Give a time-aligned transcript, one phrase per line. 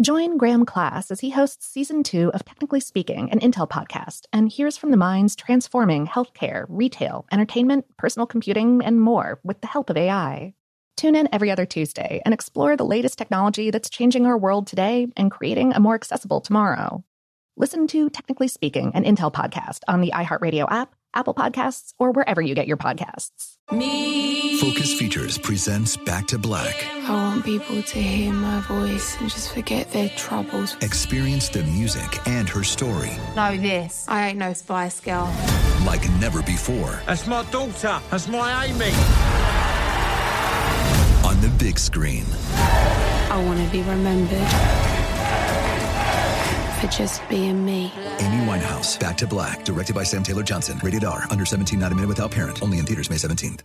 [0.00, 4.48] Join Graham Class as he hosts season two of Technically Speaking, an Intel podcast, and
[4.48, 9.90] hears from the minds transforming healthcare, retail, entertainment, personal computing, and more with the help
[9.90, 10.54] of AI.
[10.96, 15.06] Tune in every other Tuesday and explore the latest technology that's changing our world today
[15.18, 17.04] and creating a more accessible tomorrow.
[17.58, 22.40] Listen to Technically Speaking, an Intel podcast on the iHeartRadio app, Apple Podcasts, or wherever
[22.40, 23.56] you get your podcasts.
[23.72, 24.58] Me.
[24.58, 26.84] Focus Features presents Back to Black.
[27.08, 30.76] I want people to hear my voice and just forget their troubles.
[30.82, 33.10] Experience the music and her story.
[33.34, 34.06] Know this.
[34.08, 35.32] I ain't no Spice Girl.
[35.86, 37.00] Like never before.
[37.06, 38.00] That's my daughter.
[38.10, 38.90] That's my Amy.
[41.26, 42.24] On the big screen.
[42.52, 44.89] I want to be remembered
[46.80, 47.92] for just being me.
[48.20, 50.80] Amy Winehouse, Back to Black, directed by Sam Taylor Johnson.
[50.82, 52.62] Rated R, under 17, not a minute without parent.
[52.62, 53.60] Only in theaters May 17th.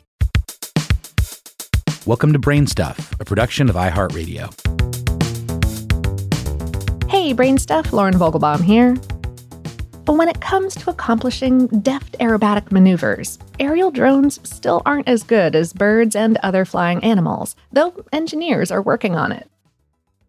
[2.06, 4.52] Welcome to Brain Stuff, a production of iHeartRadio.
[7.10, 8.96] Hey, Brain Stuff, Lauren Vogelbaum here.
[10.04, 15.56] But when it comes to accomplishing deft aerobatic maneuvers, aerial drones still aren't as good
[15.56, 19.50] as birds and other flying animals, though engineers are working on it.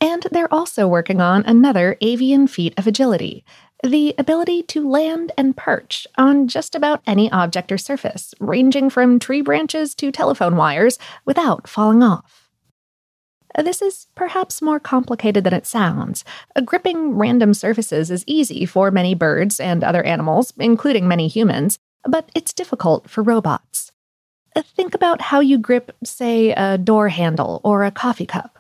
[0.00, 3.44] And they're also working on another avian feat of agility
[3.82, 9.18] the ability to land and perch on just about any object or surface, ranging from
[9.18, 12.48] tree branches to telephone wires, without falling off.
[13.56, 16.24] This is perhaps more complicated than it sounds.
[16.64, 22.30] Gripping random surfaces is easy for many birds and other animals, including many humans, but
[22.34, 23.92] it's difficult for robots.
[24.56, 28.56] Think about how you grip, say, a door handle or a coffee cup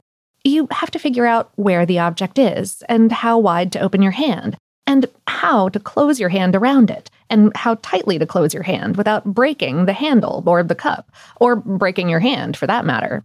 [0.46, 4.12] you have to figure out where the object is and how wide to open your
[4.12, 8.62] hand, and how to close your hand around it, and how tightly to close your
[8.62, 13.24] hand without breaking the handle or the cup, or breaking your hand for that matter.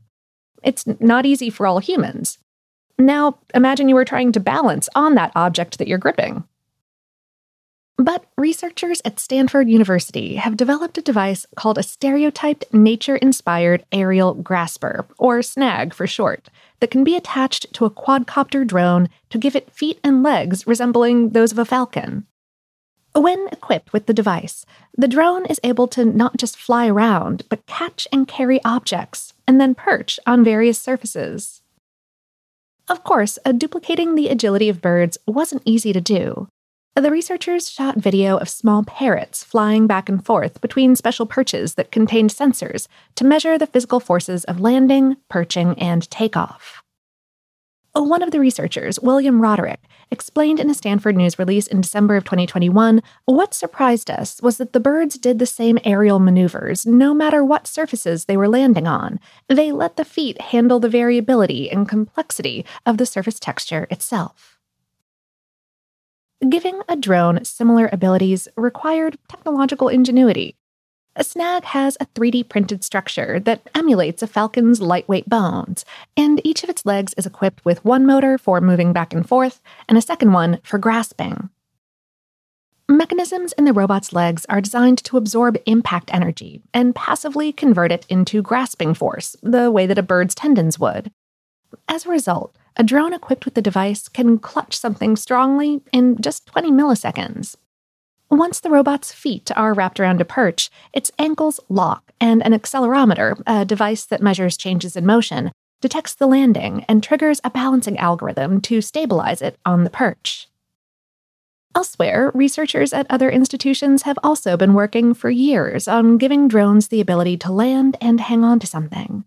[0.63, 2.37] It's not easy for all humans.
[2.97, 6.43] Now, imagine you were trying to balance on that object that you're gripping.
[8.01, 14.33] But researchers at Stanford University have developed a device called a stereotyped nature inspired aerial
[14.33, 19.55] grasper, or SNAG for short, that can be attached to a quadcopter drone to give
[19.55, 22.25] it feet and legs resembling those of a falcon.
[23.13, 24.65] When equipped with the device,
[24.97, 29.61] the drone is able to not just fly around, but catch and carry objects and
[29.61, 31.61] then perch on various surfaces.
[32.89, 36.47] Of course, duplicating the agility of birds wasn't easy to do.
[36.97, 41.89] The researchers shot video of small parrots flying back and forth between special perches that
[41.89, 46.83] contained sensors to measure the physical forces of landing, perching, and takeoff.
[47.95, 49.79] Oh, one of the researchers, William Roderick,
[50.11, 54.73] explained in a Stanford News release in December of 2021 what surprised us was that
[54.73, 59.17] the birds did the same aerial maneuvers no matter what surfaces they were landing on.
[59.47, 64.50] They let the feet handle the variability and complexity of the surface texture itself.
[66.49, 70.55] Giving a drone similar abilities required technological ingenuity.
[71.15, 75.85] A snag has a 3D printed structure that emulates a falcon's lightweight bones,
[76.17, 79.61] and each of its legs is equipped with one motor for moving back and forth
[79.87, 81.51] and a second one for grasping.
[82.89, 88.07] Mechanisms in the robot's legs are designed to absorb impact energy and passively convert it
[88.09, 91.11] into grasping force, the way that a bird's tendons would.
[91.87, 96.45] As a result, a drone equipped with the device can clutch something strongly in just
[96.47, 97.55] 20 milliseconds.
[98.29, 103.41] Once the robot's feet are wrapped around a perch, its ankles lock, and an accelerometer,
[103.45, 105.51] a device that measures changes in motion,
[105.81, 110.47] detects the landing and triggers a balancing algorithm to stabilize it on the perch.
[111.75, 117.01] Elsewhere, researchers at other institutions have also been working for years on giving drones the
[117.01, 119.25] ability to land and hang on to something.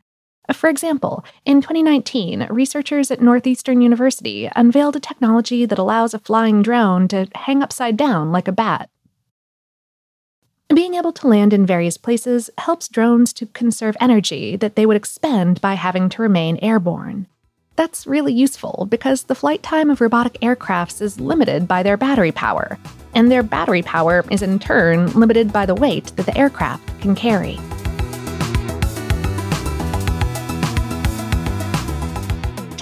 [0.52, 6.61] For example, in 2019, researchers at Northeastern University unveiled a technology that allows a flying
[6.61, 8.91] drone to hang upside down like a bat.
[10.69, 14.96] Being able to land in various places helps drones to conserve energy that they would
[14.96, 17.26] expend by having to remain airborne.
[17.76, 22.32] That's really useful because the flight time of robotic aircrafts is limited by their battery
[22.32, 22.79] power,
[23.14, 27.14] and their battery power is in turn limited by the weight that the aircraft can
[27.14, 27.58] carry.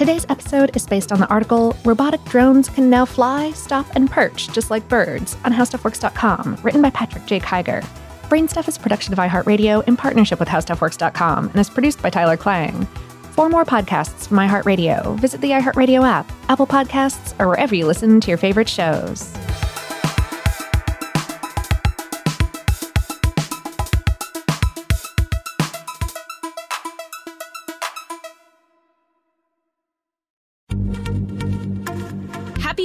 [0.03, 4.49] Today's episode is based on the article Robotic Drones Can Now Fly, Stop, and Perch
[4.49, 7.39] Just Like Birds on HowStuffWorks.com, written by Patrick J.
[7.39, 7.81] Kiger.
[8.23, 12.35] Brainstuff is a production of iHeartRadio in partnership with HowStuffWorks.com and is produced by Tyler
[12.35, 12.85] Klang.
[13.31, 18.19] For more podcasts from iHeartRadio, visit the iHeartRadio app, Apple Podcasts, or wherever you listen
[18.19, 19.33] to your favorite shows.